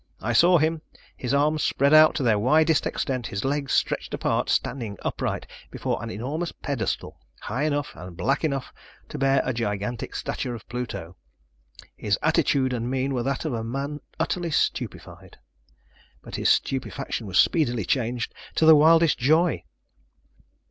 [0.19, 0.81] I saw him,
[1.15, 6.01] his arms spread out to their widest extent, his legs stretched apart, standing upright before
[6.01, 8.73] an enormous pedestal, high enough and black enough
[9.09, 11.17] to bear a gigantic statue of Pluto.
[11.95, 15.37] His attitude and mien were that of a man utterly stupefied.
[16.23, 19.65] But his stupefaction was speedily changed to the wildest joy.